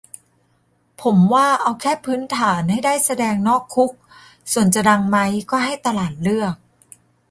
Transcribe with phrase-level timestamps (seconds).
[1.01, 3.91] ผมว่าเอาแค่พื้นฐาน ให้ได้แสดงนอกคุก
[4.51, 5.17] ส่วนจะดังไหม
[5.51, 6.55] ก็ให้ตลาดเลือก